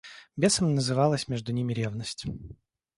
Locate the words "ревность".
1.73-2.25